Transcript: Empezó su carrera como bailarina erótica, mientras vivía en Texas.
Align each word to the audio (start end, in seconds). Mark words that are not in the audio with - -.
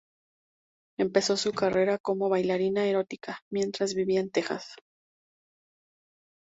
Empezó 0.97 1.37
su 1.37 1.51
carrera 1.53 1.99
como 1.99 2.27
bailarina 2.27 2.87
erótica, 2.87 3.41
mientras 3.51 3.93
vivía 3.93 4.19
en 4.21 4.31
Texas. 4.31 4.73